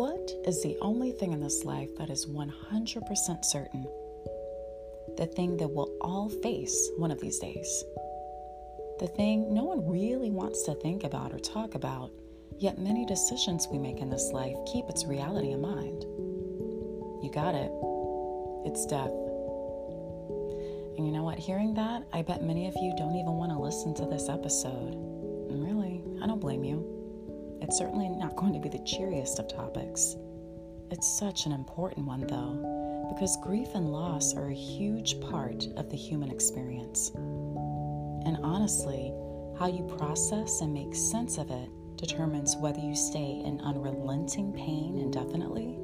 [0.00, 3.86] What is the only thing in this life that is 100% certain?
[5.18, 7.84] The thing that we'll all face one of these days.
[8.98, 12.12] The thing no one really wants to think about or talk about,
[12.58, 16.04] yet many decisions we make in this life keep its reality in mind.
[17.22, 17.70] You got it.
[18.64, 19.12] It's death.
[20.96, 21.38] And you know what?
[21.38, 24.94] Hearing that, I bet many of you don't even want to listen to this episode.
[25.50, 26.99] And really, I don't blame you.
[27.70, 30.16] It's certainly not going to be the cheeriest of topics.
[30.90, 35.88] It's such an important one, though, because grief and loss are a huge part of
[35.88, 37.12] the human experience.
[37.14, 39.12] And honestly,
[39.56, 44.98] how you process and make sense of it determines whether you stay in unrelenting pain
[44.98, 45.76] indefinitely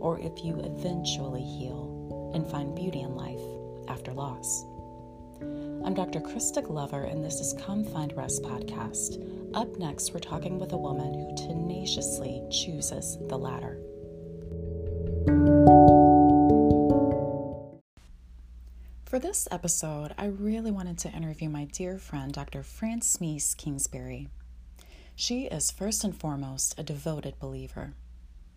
[0.00, 3.40] or if you eventually heal and find beauty in life
[3.88, 4.66] after loss.
[5.40, 6.20] I'm Dr.
[6.20, 9.45] Krista Glover, and this is Come Find Rest podcast.
[9.56, 13.80] Up next, we're talking with a woman who tenaciously chooses the latter.
[19.06, 22.62] For this episode, I really wanted to interview my dear friend, Dr.
[22.62, 24.28] Frances Kingsberry.
[25.14, 27.94] She is first and foremost a devoted believer.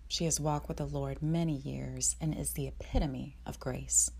[0.09, 4.11] She has walked with the Lord many years and is the epitome of grace.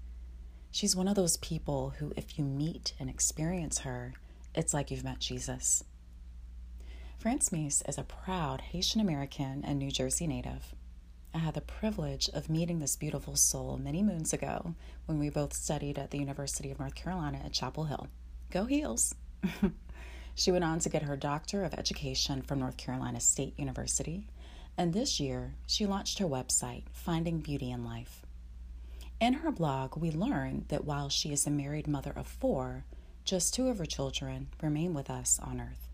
[0.72, 4.14] She's one of those people who, if you meet and experience her,
[4.56, 5.84] it's like you've met Jesus.
[7.20, 10.74] Francemise is a proud Haitian American and New Jersey native.
[11.34, 14.74] I had the privilege of meeting this beautiful soul many moons ago
[15.06, 18.08] when we both studied at the University of North Carolina at Chapel Hill.
[18.52, 19.14] Go Heels!
[20.36, 24.28] she went on to get her Doctor of Education from North Carolina State University
[24.80, 28.26] and this year, she launched her website, Finding Beauty in Life.
[29.20, 32.86] In her blog, we learn that while she is a married mother of four,
[33.26, 35.89] just two of her children remain with us on earth.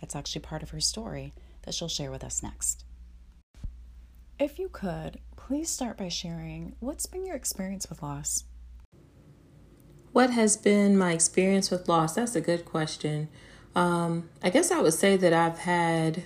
[0.00, 2.84] That's actually part of her story that she'll share with us next.
[4.38, 8.44] If you could, please start by sharing what's been your experience with loss?
[10.12, 12.14] What has been my experience with loss?
[12.14, 13.28] That's a good question.
[13.74, 16.22] Um, I guess I would say that I've had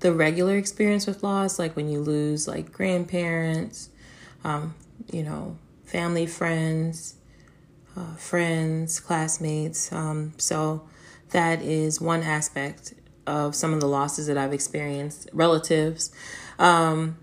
[0.00, 3.90] the regular experience with loss, like when you lose like grandparents,
[4.44, 4.74] um,
[5.12, 7.14] you know, family, friends,
[7.96, 9.92] uh, friends, classmates.
[9.92, 10.88] Um, so
[11.30, 12.94] that is one aspect
[13.26, 16.10] of some of the losses that I've experienced, relatives.
[16.58, 17.16] Um,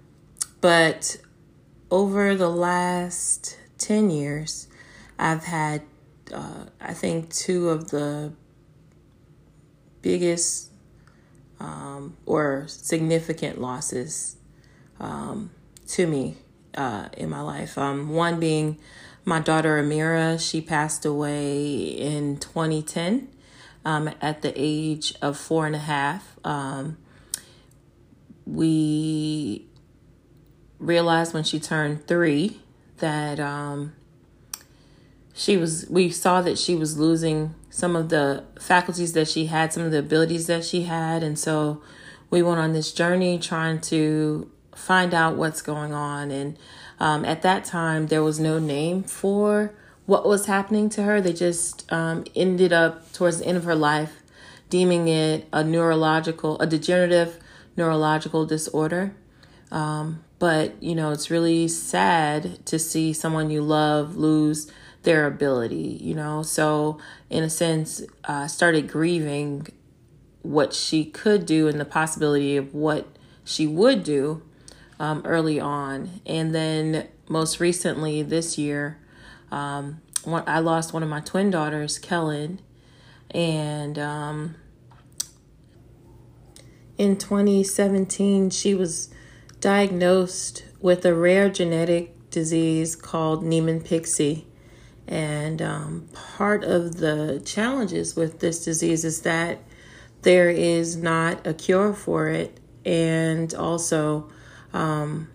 [0.62, 1.18] but
[1.92, 4.68] over the last 10 years,
[5.18, 5.82] I've had,
[6.34, 8.34] uh, I think, two of the
[10.02, 10.72] biggest
[11.60, 14.38] um, or significant losses
[15.00, 15.52] um,
[15.88, 16.38] to me
[16.76, 17.78] uh, in my life.
[17.78, 18.78] Um, one being
[19.26, 23.28] my daughter Amira, she passed away in 2010
[23.86, 26.38] um, at the age of four and a half.
[26.44, 26.98] Um,
[28.46, 29.68] we
[30.80, 32.62] realized when she turned three
[32.98, 33.94] that um,
[35.34, 39.72] she was, we saw that she was losing some of the faculties that she had,
[39.72, 41.24] some of the abilities that she had.
[41.24, 41.82] And so
[42.30, 46.32] we went on this journey trying to find out what's going on.
[46.32, 46.58] And
[47.00, 49.74] um, at that time, there was no name for
[50.10, 51.22] what was happening to her.
[51.22, 54.24] They just um, ended up towards the end of her life
[54.70, 57.40] deeming it a neurological, a degenerative
[57.78, 59.16] neurological disorder.
[59.72, 64.72] Um, but, you know, it's really sad to see someone you love lose
[65.04, 66.42] their ability, you know.
[66.44, 66.98] So,
[67.30, 69.68] in a sense, uh, started grieving
[70.42, 73.08] what she could do and the possibility of what
[73.44, 74.42] she would do
[75.00, 76.22] um, early on.
[76.26, 78.99] And then, most recently, this year,
[79.52, 82.62] um, one, I lost one of my twin daughters, Kellen,
[83.32, 84.56] and um,
[86.98, 89.10] in 2017, she was
[89.60, 94.08] diagnosed with a rare genetic disease called Niemann-Pick
[95.10, 99.58] and um, part of the challenges with this disease is that
[100.22, 102.60] there is not a cure for it.
[102.86, 104.30] And also,
[104.72, 105.28] um,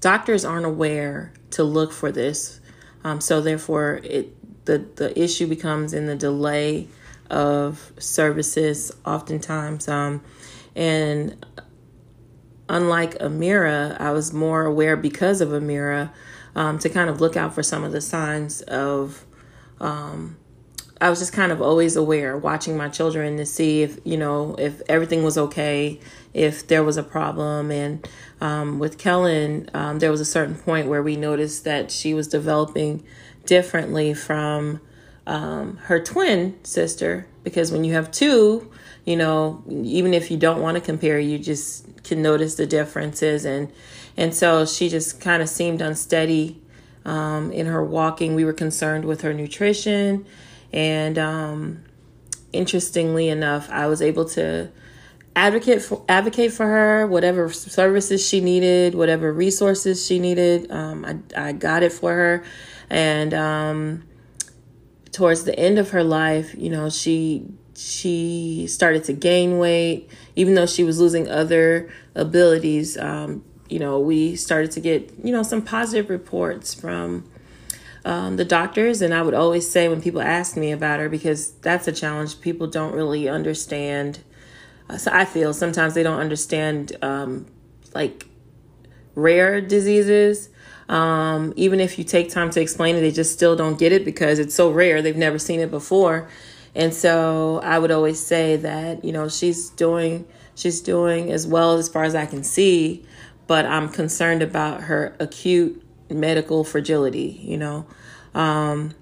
[0.00, 2.58] doctors aren't aware to look for this.
[3.04, 4.34] Um, so therefore, it
[4.64, 6.88] the, the issue becomes in the delay
[7.30, 9.88] of services oftentimes.
[9.88, 10.22] Um,
[10.76, 11.44] and
[12.68, 16.10] unlike Amira, I was more aware because of Amira
[16.54, 19.24] um, to kind of look out for some of the signs of.
[19.80, 20.36] Um,
[21.00, 24.54] I was just kind of always aware, watching my children to see if you know
[24.56, 25.98] if everything was okay,
[26.32, 27.72] if there was a problem.
[27.72, 28.08] And
[28.42, 32.26] um, with Kellen, um, there was a certain point where we noticed that she was
[32.26, 33.04] developing
[33.46, 34.80] differently from
[35.28, 38.68] um, her twin sister because when you have two,
[39.04, 43.44] you know, even if you don't want to compare, you just can notice the differences
[43.44, 43.72] and
[44.16, 46.60] and so she just kind of seemed unsteady
[47.04, 48.34] um, in her walking.
[48.34, 50.26] We were concerned with her nutrition,
[50.72, 51.84] and um,
[52.52, 54.70] interestingly enough, I was able to
[55.34, 61.48] advocate for advocate for her whatever services she needed whatever resources she needed um, I,
[61.48, 62.44] I got it for her.
[62.90, 64.04] And um,
[65.10, 70.08] towards the end of her life you know she she started to gain weight.
[70.36, 75.32] Even though she was losing other abilities um, you know we started to get you
[75.32, 77.24] know some positive reports from
[78.04, 79.00] um, the doctors.
[79.00, 82.40] And i would always say when people ask me about her because that's a challenge
[82.42, 84.20] people don't really understand
[84.98, 87.46] so i feel sometimes they don't understand um,
[87.94, 88.26] like
[89.14, 90.48] rare diseases
[90.88, 94.04] um, even if you take time to explain it they just still don't get it
[94.04, 96.28] because it's so rare they've never seen it before
[96.74, 101.76] and so I would always say that, you know, she's doing she's doing as well
[101.76, 103.04] as far as I can see,
[103.46, 107.86] but I'm concerned about her acute medical fragility, you know.
[108.34, 108.94] Um,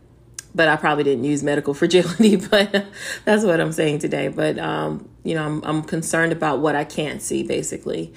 [0.54, 2.86] but I probably didn't use medical fragility, but
[3.24, 4.28] that's what I'm saying today.
[4.28, 8.12] But um, you know, I'm I'm concerned about what I can't see basically.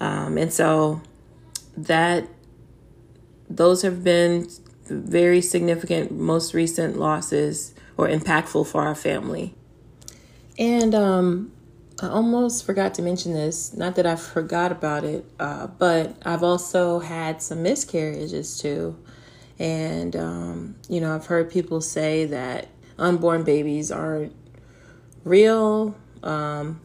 [0.00, 1.00] Um, and so
[1.76, 2.28] that
[3.48, 4.48] those have been
[4.86, 9.54] very significant most recent losses or impactful for our family.
[10.58, 11.52] And um,
[12.00, 13.74] I almost forgot to mention this.
[13.74, 18.96] Not that I forgot about it, uh, but I've also had some miscarriages too.
[19.58, 22.68] And, um, you know, I've heard people say that
[22.98, 24.32] unborn babies aren't
[25.24, 26.80] real, um,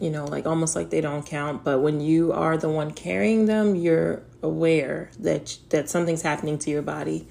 [0.00, 1.64] you know, like almost like they don't count.
[1.64, 6.70] But when you are the one carrying them, you're aware that that something's happening to
[6.70, 7.26] your body.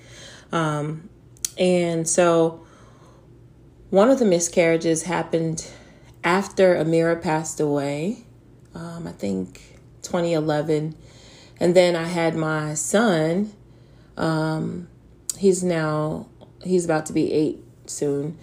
[0.51, 1.09] Um,
[1.57, 2.65] and so
[3.89, 5.69] one of the miscarriages happened
[6.23, 8.25] after Amira passed away,
[8.75, 10.95] um, I think 2011.
[11.59, 13.53] And then I had my son.
[14.15, 14.87] Um,
[15.37, 16.27] he's now,
[16.63, 18.37] he's about to be eight soon.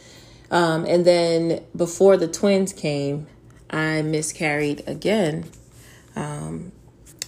[0.54, 3.26] Um, and then before the twins came,
[3.70, 5.50] I miscarried again
[6.14, 6.70] um,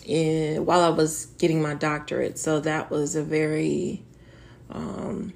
[0.05, 2.39] in, while I was getting my doctorate.
[2.39, 4.05] So that was a very
[4.71, 5.33] um,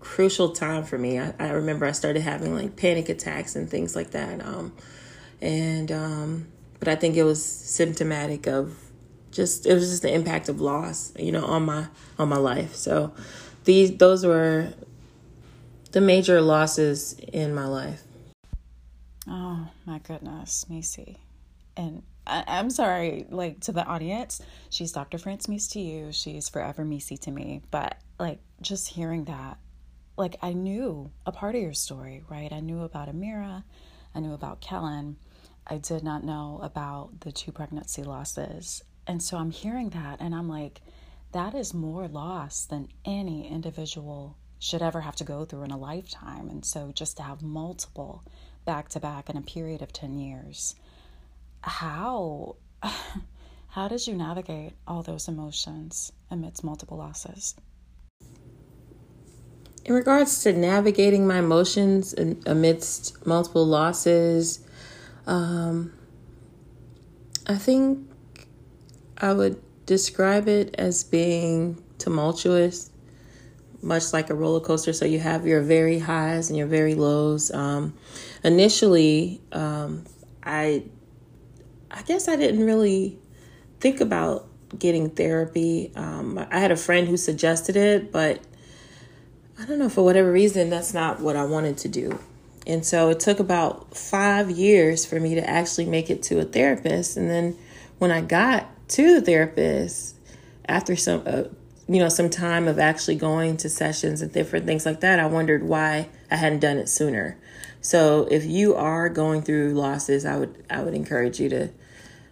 [0.00, 1.18] crucial time for me.
[1.18, 4.44] I, I remember I started having like panic attacks and things like that.
[4.44, 4.74] Um,
[5.40, 6.46] and um,
[6.78, 8.76] but I think it was symptomatic of
[9.30, 11.86] just it was just the impact of loss, you know, on my
[12.18, 12.74] on my life.
[12.74, 13.14] So
[13.64, 14.74] these those were
[15.94, 18.02] the major losses in my life.
[19.28, 21.18] Oh my goodness, Macy.
[21.76, 25.18] And I, am sorry, like to the audience, she's Dr.
[25.18, 26.10] Francemise to you.
[26.10, 27.62] She's forever Macy to me.
[27.70, 29.58] But like just hearing that
[30.16, 32.52] like I knew a part of your story, right?
[32.52, 33.62] I knew about Amira,
[34.14, 35.16] I knew about Kellen.
[35.66, 38.82] I did not know about the two pregnancy losses.
[39.06, 40.80] And so I'm hearing that and I'm like,
[41.30, 45.76] that is more loss than any individual should ever have to go through in a
[45.76, 46.48] lifetime.
[46.48, 48.24] And so just to have multiple
[48.64, 50.74] back to back in a period of 10 years,
[51.62, 52.56] how
[53.68, 57.54] how did you navigate all those emotions amidst multiple losses?
[59.84, 62.14] in regards to navigating my emotions
[62.46, 64.60] amidst multiple losses,
[65.26, 65.92] um,
[67.46, 68.08] I think
[69.18, 72.90] I would describe it as being tumultuous,
[73.84, 74.92] much like a roller coaster.
[74.92, 77.50] So you have your very highs and your very lows.
[77.50, 77.94] Um,
[78.42, 80.04] initially, um,
[80.42, 80.84] I,
[81.90, 83.18] I guess I didn't really
[83.80, 84.48] think about
[84.78, 85.92] getting therapy.
[85.94, 88.40] Um, I had a friend who suggested it, but
[89.60, 92.18] I don't know, for whatever reason, that's not what I wanted to do.
[92.66, 96.44] And so it took about five years for me to actually make it to a
[96.44, 97.16] therapist.
[97.16, 97.56] And then
[97.98, 100.16] when I got to the therapist,
[100.66, 101.44] after some, uh,
[101.88, 105.26] you know, some time of actually going to sessions and different things like that, I
[105.26, 107.38] wondered why I hadn't done it sooner.
[107.80, 111.68] So if you are going through losses, I would I would encourage you to,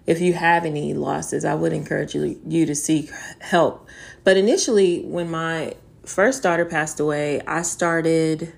[0.06, 3.87] if you have any losses, I would encourage you you to seek help.
[4.25, 5.75] But initially, when my
[6.06, 8.54] first daughter passed away, I started.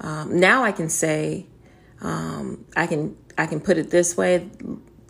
[0.00, 1.46] Um, now I can say,
[2.00, 4.48] um, I can I can put it this way,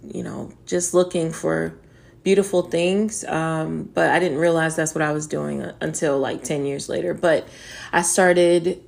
[0.03, 1.79] you know, just looking for
[2.27, 3.23] beautiful things.
[3.23, 7.15] Um, but I didn't realize that's what I was doing until like ten years later.
[7.15, 7.47] But
[7.93, 8.83] I started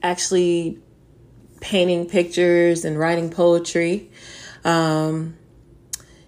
[0.00, 0.78] actually
[1.60, 4.12] painting pictures and writing poetry.
[4.64, 5.36] Um,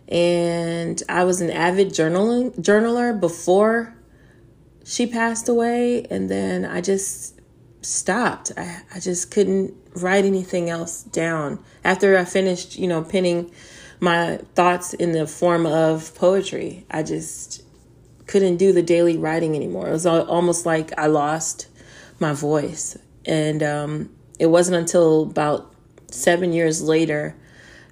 [0.09, 3.95] and I was an avid journaling journaler before
[4.85, 7.41] she passed away, and then I just
[7.81, 8.51] stopped.
[8.57, 11.63] I, I just couldn't write anything else down.
[11.85, 13.53] After I finished, you know, penning
[14.05, 17.63] my thoughts in the form of poetry, I just
[18.27, 19.89] couldn't do the daily writing anymore.
[19.89, 21.69] It was almost like I lost
[22.21, 22.97] my voice.
[23.27, 25.75] And um, it wasn't until about
[26.11, 27.37] seven years later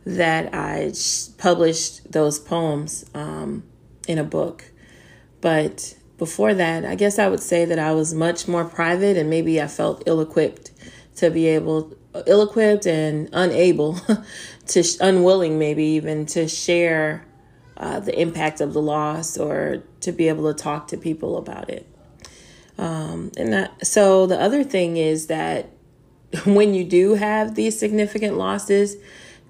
[0.04, 0.92] that I
[1.38, 3.64] published those poems um,
[4.08, 4.64] in a book.
[5.40, 9.28] But before that, I guess I would say that I was much more private and
[9.30, 10.70] maybe I felt ill equipped
[11.16, 11.94] to be able,
[12.26, 13.98] ill equipped and unable
[14.68, 17.26] to, unwilling maybe even to share
[17.76, 21.68] uh, the impact of the loss or to be able to talk to people about
[21.68, 21.86] it.
[22.78, 25.70] Um, and that, so the other thing is that
[26.44, 28.96] when you do have these significant losses,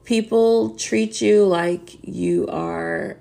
[0.05, 3.17] people treat you like you are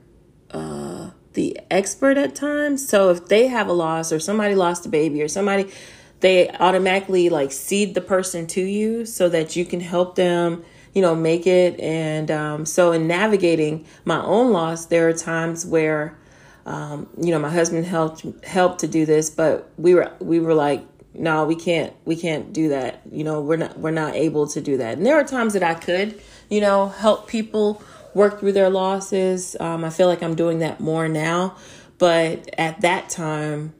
[0.51, 2.87] uh, the expert at times.
[2.87, 5.71] So if they have a loss or somebody lost a baby or somebody,
[6.19, 11.01] they automatically like seed the person to you so that you can help them, you
[11.01, 11.79] know, make it.
[11.79, 16.17] And um, so in navigating my own loss, there are times where,
[16.65, 20.53] um, you know, my husband helped helped to do this, but we were we were
[20.53, 23.01] like, no, we can't we can't do that.
[23.11, 24.97] You know, we're not we're not able to do that.
[24.97, 27.81] And there are times that I could, you know, help people
[28.13, 29.55] work through their losses.
[29.59, 31.55] Um, I feel like I'm doing that more now.
[31.97, 33.73] But at that time,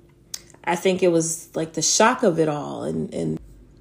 [0.63, 2.84] I think it was like the shock of it all.
[2.84, 3.39] And, and,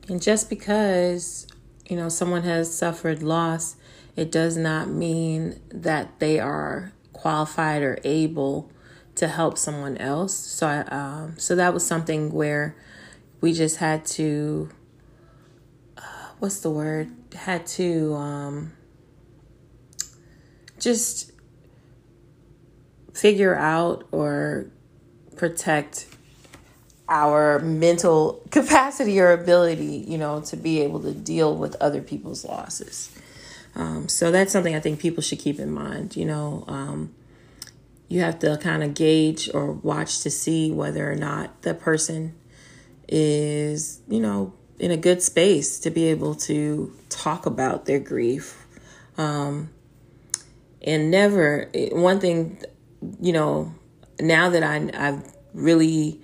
[0.09, 1.47] and just because,
[1.90, 3.75] you know, someone has suffered loss,
[4.14, 8.70] it does not mean that they are qualified or able
[9.16, 10.32] to help someone else.
[10.32, 12.76] So I, um, so that was something where
[13.40, 14.70] we just had to,
[15.99, 17.11] uh, what's the word?
[17.35, 18.73] Had to, um,
[20.78, 21.32] just
[23.12, 24.70] figure out or
[25.37, 26.06] protect
[27.11, 32.45] our mental capacity or ability, you know, to be able to deal with other people's
[32.45, 33.11] losses.
[33.75, 36.17] Um, so that's something I think people should keep in mind.
[36.17, 37.14] You know, um,
[38.09, 42.35] you have to kind of gauge or watch to see whether or not the person
[43.09, 48.67] is, you know, in a good space to be able to talk about their grief.
[49.19, 49.71] Um,
[50.83, 52.59] and never one thing
[53.21, 53.75] you know
[54.21, 56.21] now that I, i've really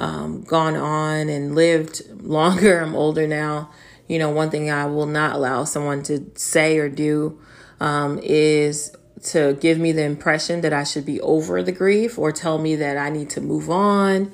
[0.00, 3.70] um, gone on and lived longer i'm older now
[4.08, 7.38] you know one thing i will not allow someone to say or do
[7.78, 12.32] um, is to give me the impression that i should be over the grief or
[12.32, 14.32] tell me that i need to move on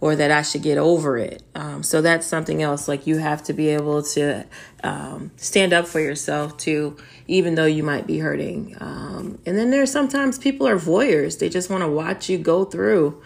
[0.00, 1.42] or that I should get over it.
[1.54, 2.86] Um, so that's something else.
[2.86, 4.46] Like you have to be able to
[4.84, 6.96] um, stand up for yourself too,
[7.26, 8.76] even though you might be hurting.
[8.80, 12.64] Um, and then there's sometimes people are voyeurs, they just want to watch you go
[12.64, 13.20] through,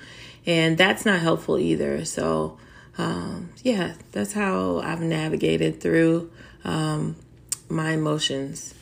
[0.46, 2.04] and that's not helpful either.
[2.04, 2.58] So,
[2.98, 6.30] um, yeah, that's how I've navigated through
[6.64, 7.16] um,
[7.68, 8.74] my emotions.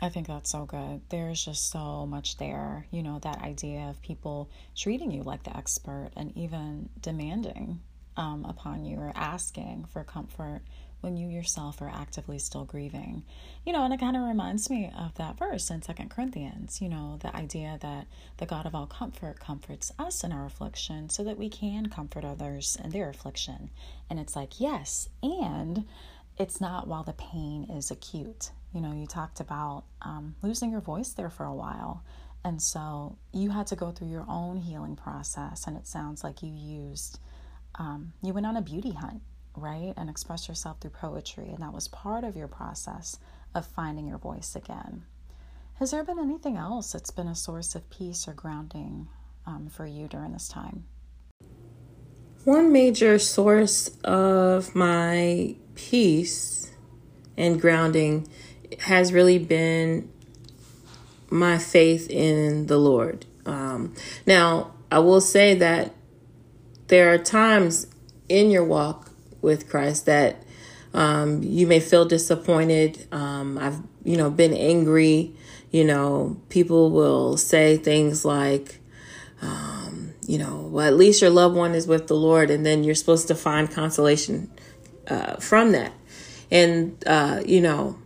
[0.00, 1.00] I think that's so good.
[1.08, 2.86] There's just so much there.
[2.90, 7.80] You know, that idea of people treating you like the expert and even demanding
[8.16, 10.62] um, upon you or asking for comfort
[11.04, 13.22] when you yourself are actively still grieving.
[13.64, 16.88] You know, and it kind of reminds me of that verse in Second Corinthians, you
[16.88, 18.06] know, the idea that
[18.38, 22.24] the God of all comfort comforts us in our affliction so that we can comfort
[22.24, 23.70] others in their affliction.
[24.08, 25.84] And it's like, yes, and
[26.38, 28.50] it's not while the pain is acute.
[28.72, 32.02] You know, you talked about um, losing your voice there for a while.
[32.44, 35.66] And so you had to go through your own healing process.
[35.66, 37.20] And it sounds like you used,
[37.76, 39.22] um, you went on a beauty hunt,
[39.56, 39.94] right?
[39.96, 41.48] And express yourself through poetry.
[41.48, 43.18] And that was part of your process
[43.54, 45.04] of finding your voice again.
[45.74, 49.08] Has there been anything else that's been a source of peace or grounding
[49.46, 50.84] um, for you during this time?
[52.44, 56.70] One major source of my peace
[57.36, 58.28] and grounding
[58.80, 60.10] has really been
[61.30, 63.26] my faith in the Lord.
[63.46, 63.94] Um,
[64.26, 65.94] now, I will say that
[66.88, 67.86] there are times
[68.28, 69.10] in your walk
[69.44, 70.42] with Christ that
[70.94, 73.06] um, you may feel disappointed.
[73.12, 75.34] Um, I've, you know, been angry.
[75.70, 78.80] You know, people will say things like,
[79.42, 82.84] um, you know, well, at least your loved one is with the Lord, and then
[82.84, 84.50] you're supposed to find consolation
[85.08, 85.92] uh, from that.
[86.50, 87.98] And uh, you know,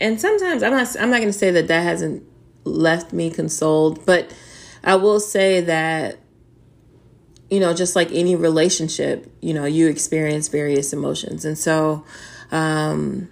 [0.00, 2.24] and sometimes I'm not I'm not going to say that that hasn't
[2.64, 4.34] left me consoled, but
[4.82, 6.18] I will say that
[7.50, 11.44] you know, just like any relationship, you know, you experience various emotions.
[11.44, 12.04] And so
[12.50, 13.28] um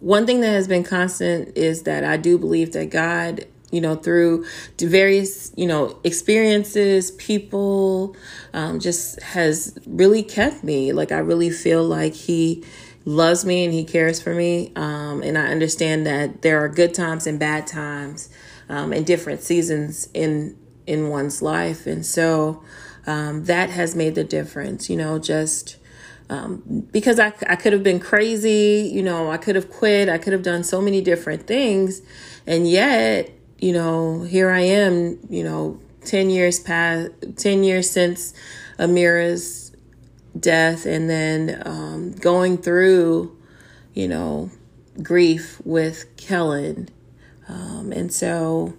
[0.00, 3.96] one thing that has been constant is that I do believe that God you know,
[3.96, 4.46] through
[4.78, 8.16] various, you know, experiences, people,
[8.54, 10.92] um, just has really kept me.
[10.92, 12.64] Like, I really feel like he
[13.04, 14.72] loves me and he cares for me.
[14.76, 18.28] Um, and I understand that there are good times and bad times
[18.68, 21.86] um, and different seasons in in one's life.
[21.86, 22.62] And so
[23.06, 25.76] um, that has made the difference, you know, just
[26.28, 30.18] um, because I, I could have been crazy, you know, I could have quit, I
[30.18, 32.02] could have done so many different things.
[32.46, 38.34] And yet, you know, here I am, you know, 10 years past, 10 years since
[38.78, 39.72] Amira's
[40.38, 43.36] death, and then um, going through,
[43.94, 44.50] you know,
[45.02, 46.88] grief with Kellen.
[47.48, 48.74] Um, and so,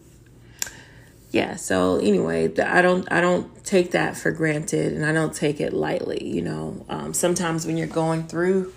[1.32, 5.60] yeah, so anyway, I don't, I don't take that for granted and I don't take
[5.60, 6.86] it lightly, you know.
[6.88, 8.74] Um, sometimes when you're going through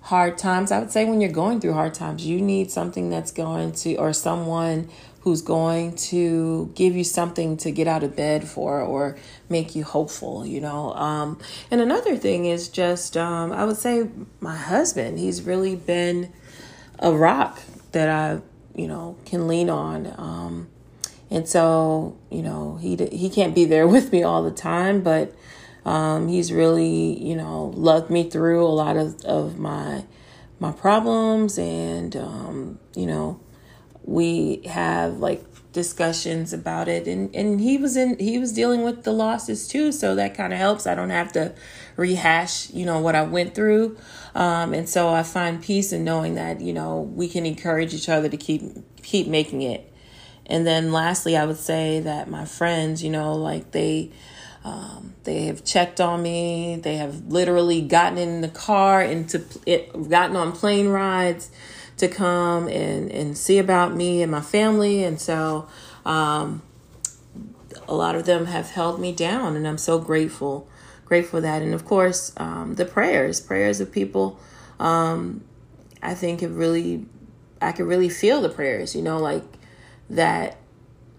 [0.00, 3.30] hard times, I would say when you're going through hard times, you need something that's
[3.30, 4.88] going to, or someone
[5.20, 9.18] who's going to give you something to get out of bed for or
[9.50, 10.94] make you hopeful, you know.
[10.94, 11.38] Um,
[11.70, 14.08] and another thing is just, um, I would say
[14.40, 16.32] my husband, he's really been
[17.00, 17.60] a rock
[17.92, 18.40] that I,
[18.74, 20.14] you know, can lean on.
[20.16, 20.68] Um,
[21.30, 25.34] and so, you know, he, he can't be there with me all the time, but
[25.84, 30.04] um, he's really, you know, loved me through a lot of, of my
[30.58, 31.58] my problems.
[31.58, 33.40] And um, you know
[34.02, 37.06] we have like discussions about it.
[37.06, 40.52] And and he was in he was dealing with the losses too so that kind
[40.52, 40.86] of helps.
[40.86, 41.54] I don't have to
[41.96, 43.96] rehash you know what i went through.
[44.34, 48.08] Um, and so i find peace in knowing that you know we can encourage each
[48.08, 48.62] other to keep
[49.02, 49.92] keep making it
[50.46, 54.10] and then lastly i would say that my friends you know like they
[54.66, 56.74] um, they have checked on me.
[56.74, 61.52] They have literally gotten in the car and to it, gotten on plane rides
[61.98, 65.04] to come and, and see about me and my family.
[65.04, 65.68] And so
[66.04, 66.62] um,
[67.86, 70.68] a lot of them have held me down, and I'm so grateful,
[71.04, 71.62] grateful for that.
[71.62, 74.40] And of course, um, the prayers, prayers of people.
[74.80, 75.44] Um,
[76.02, 77.06] I think it really,
[77.62, 78.96] I could really feel the prayers.
[78.96, 79.44] You know, like
[80.10, 80.56] that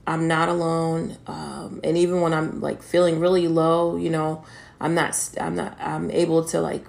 [0.05, 1.17] I'm not alone.
[1.27, 4.45] Um, and even when I'm like feeling really low, you know,
[4.79, 6.85] I'm not, I'm not, I'm able to like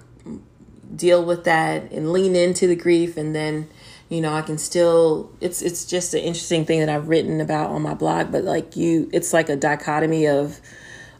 [0.95, 3.17] deal with that and lean into the grief.
[3.17, 3.67] And then,
[4.07, 7.71] you know, I can still, it's, it's just an interesting thing that I've written about
[7.71, 10.59] on my blog, but like you, it's like a dichotomy of,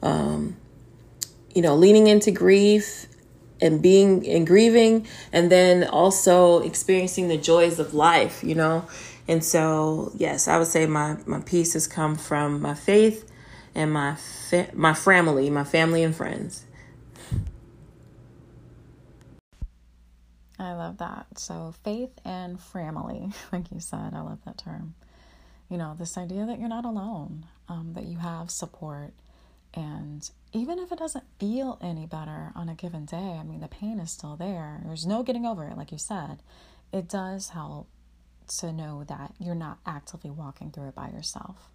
[0.02, 0.56] um,
[1.54, 3.08] you know, leaning into grief
[3.62, 8.88] and being and grieving and then also experiencing the joys of life, you know,
[9.30, 13.32] and so, yes, I would say my, my peace has come from my faith
[13.76, 16.66] and my fa- my family, my family and friends.
[20.58, 21.28] I love that.
[21.38, 24.96] So, faith and family, like you said, I love that term.
[25.70, 29.14] You know, this idea that you're not alone, um, that you have support.
[29.76, 33.68] And even if it doesn't feel any better on a given day, I mean, the
[33.68, 34.82] pain is still there.
[34.84, 36.42] There's no getting over it, like you said.
[36.92, 37.88] It does help
[38.50, 41.70] to know that you're not actively walking through it by yourself.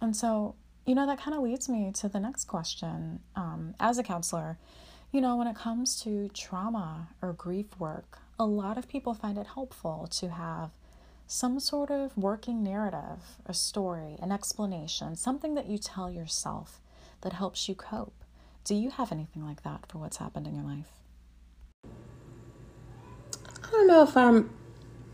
[0.00, 3.20] And so, you know, that kind of leads me to the next question.
[3.34, 4.58] Um, as a counselor,
[5.12, 9.38] you know, when it comes to trauma or grief work, a lot of people find
[9.38, 10.70] it helpful to have
[11.26, 16.80] some sort of working narrative, a story, an explanation, something that you tell yourself
[17.22, 18.24] that helps you cope.
[18.64, 20.90] Do you have anything like that for what's happened in your life?
[23.64, 24.50] I don't know if I'm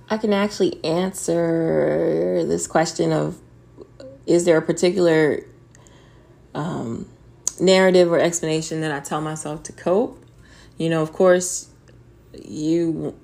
[0.08, 3.38] I can actually answer this question of
[4.26, 5.44] is there a particular
[6.54, 7.08] um,
[7.60, 10.22] narrative or explanation that I tell myself to cope?
[10.78, 11.68] You know, of course,
[12.34, 13.14] you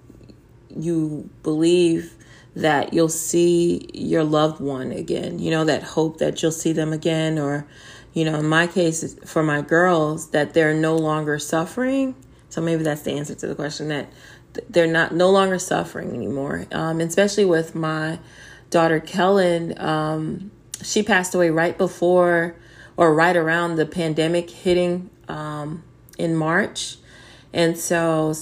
[0.69, 2.15] you believe
[2.55, 5.39] that you'll see your loved one again.
[5.39, 7.67] You know, that hope that you'll see them again, or
[8.13, 12.15] you know, in my case, for my girls, that they're no longer suffering.
[12.49, 14.11] So maybe that's the answer to the question that
[14.69, 16.67] they're not no longer suffering anymore.
[16.73, 18.19] Um, especially with my
[18.71, 20.51] daughter Kellen, um,
[20.83, 22.55] she passed away right before
[22.97, 25.83] or right around the pandemic hitting um,
[26.19, 26.97] in March,
[27.53, 28.35] and so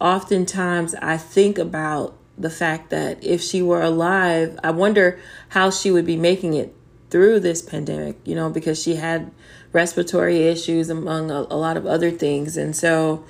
[0.00, 5.90] oftentimes I think about the fact that if she were alive, I wonder how she
[5.90, 6.74] would be making it
[7.10, 8.16] through this pandemic.
[8.24, 9.30] You know, because she had
[9.72, 13.24] respiratory issues among a, a lot of other things, and so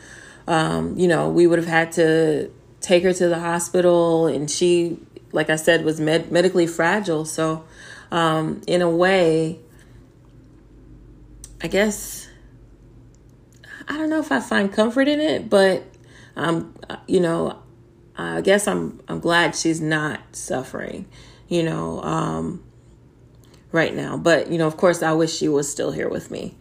[0.47, 4.99] um, you know, we would have had to take her to the hospital, and she,
[5.33, 7.25] like I said, was med- medically fragile.
[7.25, 7.65] So,
[8.11, 9.61] um, in a way,
[11.63, 12.29] I guess
[13.89, 15.85] I don't know if I find comfort in it, but
[16.37, 16.75] um,
[17.07, 17.59] you know,
[18.17, 21.07] I guess I'm I'm glad she's not suffering,
[21.49, 22.63] you know, um,
[23.73, 24.17] right now.
[24.17, 26.57] But, you know, of course, I wish she was still here with me.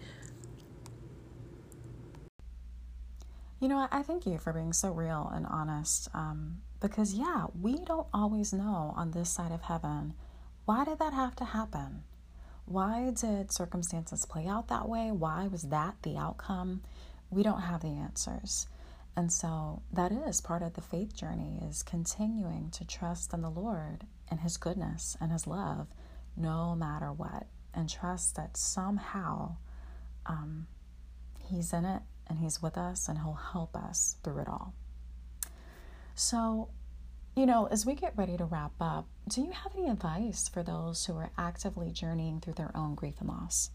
[3.63, 6.09] You know, I thank you for being so real and honest.
[6.13, 10.15] Um, because, yeah, we don't always know on this side of heaven
[10.65, 12.03] why did that have to happen?
[12.65, 15.11] Why did circumstances play out that way?
[15.11, 16.81] Why was that the outcome?
[17.29, 18.67] We don't have the answers.
[19.15, 23.49] And so that is part of the faith journey is continuing to trust in the
[23.49, 25.87] Lord and his goodness and his love
[26.35, 29.55] no matter what and trust that somehow
[30.25, 30.67] um,
[31.39, 34.73] he's in it and he's with us and he'll help us through it all.
[36.15, 36.69] So,
[37.35, 40.63] you know, as we get ready to wrap up, do you have any advice for
[40.63, 43.71] those who are actively journeying through their own grief and loss?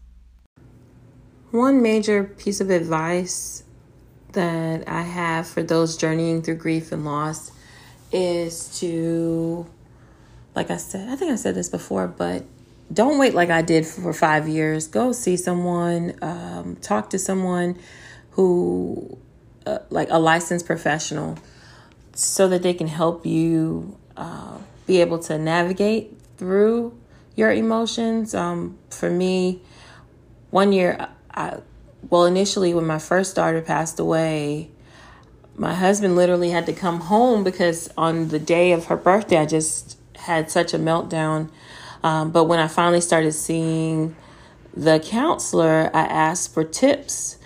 [1.51, 3.63] One major piece of advice
[4.33, 7.51] that I have for those journeying through grief and loss
[8.11, 9.65] is to,
[10.55, 12.45] like I said, I think I said this before, but
[12.91, 14.87] don't wait like I did for five years.
[14.87, 17.77] Go see someone, um, talk to someone
[18.31, 19.17] who,
[19.65, 21.37] uh, like a licensed professional
[22.13, 26.97] so that they can help you uh, be able to navigate through
[27.35, 28.35] your emotions.
[28.35, 29.61] Um, for me,
[30.51, 31.59] one year, I,
[32.09, 34.69] well, initially, when my first daughter passed away,
[35.55, 39.45] my husband literally had to come home because on the day of her birthday, I
[39.45, 41.49] just had such a meltdown.
[42.03, 44.15] Um, but when I finally started seeing
[44.73, 47.37] the counselor, I asked for tips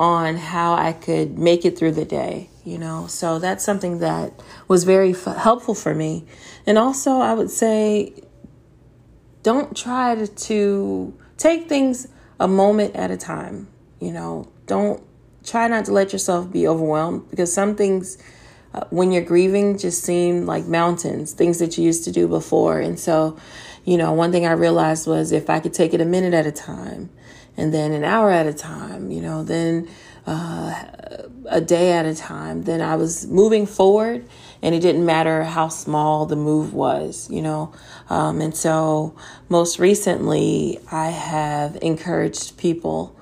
[0.00, 3.06] on how I could make it through the day, you know.
[3.06, 4.32] So that's something that
[4.66, 6.24] was very f- helpful for me.
[6.66, 8.14] And also, I would say
[9.42, 12.08] don't try to, to take things
[12.40, 13.68] a moment at a time,
[14.00, 14.50] you know.
[14.66, 15.02] Don't
[15.44, 18.16] try not to let yourself be overwhelmed because some things
[18.72, 22.80] uh, when you're grieving just seem like mountains, things that you used to do before.
[22.80, 23.36] And so,
[23.84, 26.46] you know, one thing I realized was if I could take it a minute at
[26.46, 27.10] a time,
[27.60, 29.88] and then an hour at a time, you know, then
[30.26, 30.82] uh,
[31.46, 32.62] a day at a time.
[32.62, 34.26] Then I was moving forward,
[34.62, 37.72] and it didn't matter how small the move was, you know.
[38.08, 39.14] Um, and so,
[39.48, 43.14] most recently, I have encouraged people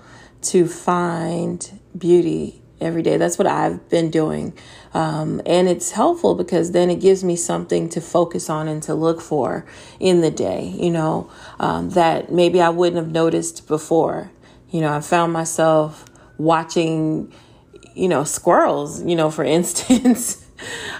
[0.42, 3.16] to find beauty every day.
[3.16, 4.52] That's what I've been doing.
[4.94, 8.94] Um, and it's helpful because then it gives me something to focus on and to
[8.94, 9.66] look for
[10.00, 14.30] in the day, you know, um, that maybe I wouldn't have noticed before.
[14.70, 16.04] You know, I found myself
[16.36, 17.32] watching,
[17.94, 20.44] you know, squirrels, you know, for instance.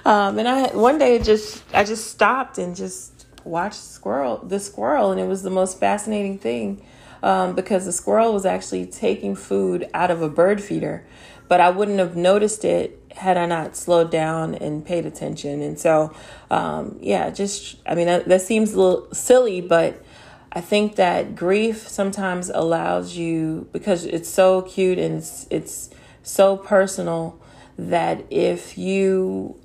[0.04, 5.10] um, and I, one day just, I just stopped and just watched squirrel, the squirrel.
[5.12, 6.84] And it was the most fascinating thing.
[7.20, 11.04] Um, because the squirrel was actually taking food out of a bird feeder
[11.48, 15.60] but I wouldn't have noticed it had I not slowed down and paid attention.
[15.62, 16.14] And so,
[16.50, 20.04] um, yeah, just, I mean, that, that seems a little silly, but
[20.52, 25.90] I think that grief sometimes allows you, because it's so acute and it's, it's
[26.22, 27.40] so personal,
[27.76, 29.60] that if you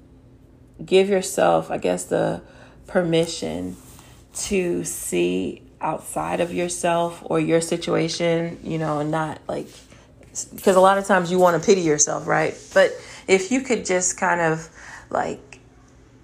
[0.84, 2.42] give yourself, I guess, the
[2.88, 3.76] permission
[4.36, 9.68] to see outside of yourself or your situation, you know, and not like
[10.54, 12.58] because a lot of times you want to pity yourself, right?
[12.74, 12.92] But
[13.28, 14.70] if you could just kind of
[15.10, 15.60] like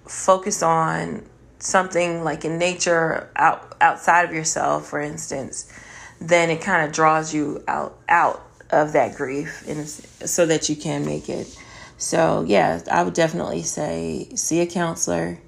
[0.06, 1.24] focus on
[1.58, 5.72] something like in nature out outside of yourself, for instance,
[6.20, 10.76] then it kind of draws you out out of that grief and so that you
[10.76, 11.56] can make it.
[11.98, 15.38] So yeah, I would definitely say see a counselor.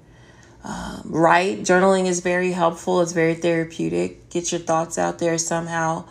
[0.63, 3.01] Um, write journaling is very helpful.
[3.01, 4.29] It's very therapeutic.
[4.29, 6.05] Get your thoughts out there somehow,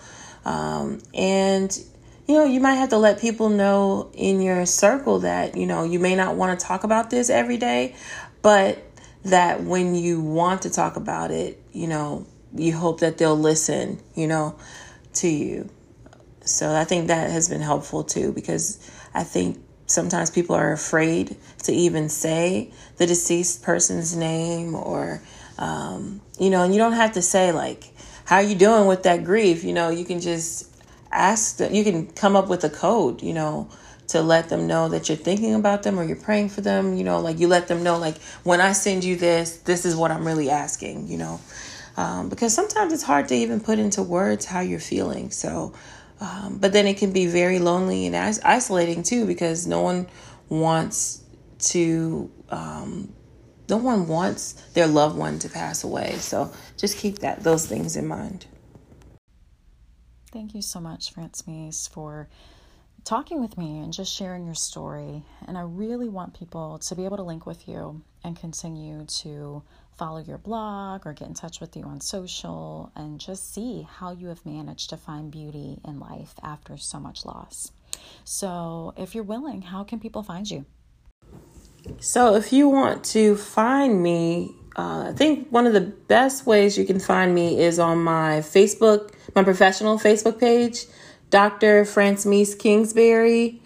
[0.44, 1.82] um, and
[2.32, 5.84] you know, you might have to let people know in your circle that, you know,
[5.84, 7.94] you may not want to talk about this every day,
[8.40, 8.82] but
[9.24, 14.00] that when you want to talk about it, you know, you hope that they'll listen,
[14.14, 14.56] you know,
[15.12, 15.68] to you.
[16.42, 18.78] So I think that has been helpful too because
[19.12, 25.22] I think sometimes people are afraid to even say the deceased person's name or
[25.58, 27.92] um, you know, and you don't have to say like
[28.24, 30.71] how are you doing with that grief, you know, you can just
[31.12, 33.68] ask them, you can come up with a code, you know,
[34.08, 37.04] to let them know that you're thinking about them or you're praying for them, you
[37.04, 40.10] know, like you let them know, like, when I send you this, this is what
[40.10, 41.40] I'm really asking, you know,
[41.96, 45.30] um, because sometimes it's hard to even put into words how you're feeling.
[45.30, 45.72] So,
[46.20, 50.08] um, but then it can be very lonely and is- isolating too, because no one
[50.48, 51.22] wants
[51.58, 53.12] to, um,
[53.68, 56.16] no one wants their loved one to pass away.
[56.18, 58.46] So just keep that, those things in mind.
[60.32, 62.26] Thank you so much, Frances, for
[63.04, 65.22] talking with me and just sharing your story.
[65.46, 69.62] And I really want people to be able to link with you and continue to
[69.98, 74.12] follow your blog or get in touch with you on social and just see how
[74.12, 77.70] you have managed to find beauty in life after so much loss.
[78.24, 80.64] So, if you're willing, how can people find you?
[82.00, 86.78] So, if you want to find me, uh, I think one of the best ways
[86.78, 90.86] you can find me is on my Facebook, my professional Facebook page,
[91.30, 91.84] Dr.
[91.84, 93.60] Frances Kingsberry.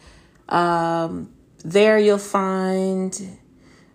[0.48, 1.32] Um,
[1.64, 3.38] there you'll find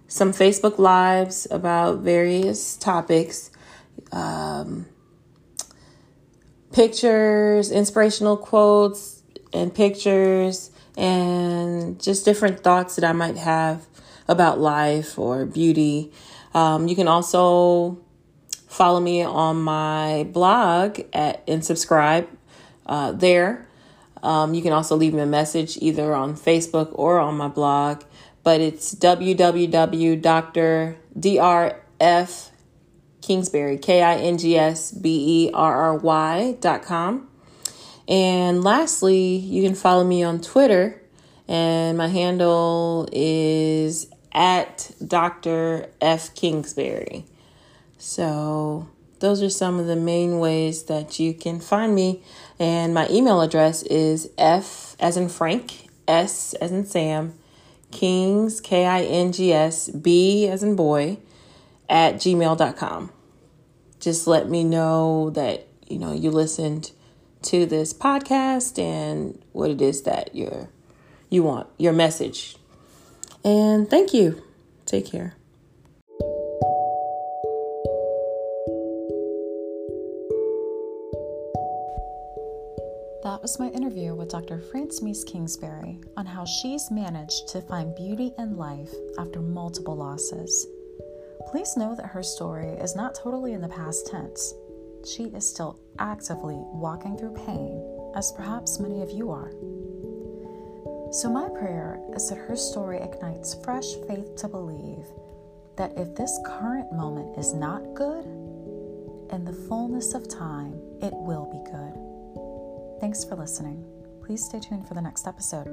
[0.08, 3.52] some Facebook Lives about various topics,
[4.12, 4.86] um,
[6.74, 13.86] pictures, inspirational quotes, and pictures, and just different thoughts that I might have
[14.28, 16.12] about life or beauty.
[16.54, 18.00] Um, you can also
[18.68, 22.28] follow me on my blog at and subscribe
[22.86, 23.68] uh, there.
[24.24, 28.04] Um, you can also leave me a message either on Facebook or on my blog
[28.44, 29.68] but it's www.drf
[33.22, 37.30] Kingsberry, K I N G S B E R R Y dot com.
[38.08, 41.00] And lastly, you can follow me on Twitter,
[41.48, 45.90] and my handle is at Dr.
[46.00, 46.34] F.
[46.36, 47.24] Kingsberry.
[47.98, 48.88] So,
[49.20, 52.24] those are some of the main ways that you can find me.
[52.60, 57.38] And my email address is F as in Frank, S as in Sam,
[57.92, 61.18] Kings, K I N G S, B as in boy,
[61.88, 63.12] at gmail.com.
[64.00, 66.92] Just let me know that, you know, you listened
[67.44, 70.70] to this podcast and what it is that you're
[71.30, 72.58] you want, your message.
[73.44, 74.44] And thank you.
[74.86, 75.36] Take care.
[83.24, 84.60] That was my interview with Dr.
[84.60, 90.68] Frances Kingsberry on how she's managed to find beauty in life after multiple losses.
[91.48, 94.54] Please know that her story is not totally in the past tense.
[95.06, 97.82] She is still actively walking through pain,
[98.16, 99.52] as perhaps many of you are.
[101.12, 105.06] So, my prayer is that her story ignites fresh faith to believe
[105.76, 108.24] that if this current moment is not good,
[109.32, 113.02] in the fullness of time, it will be good.
[113.02, 113.84] Thanks for listening.
[114.24, 115.68] Please stay tuned for the next episode.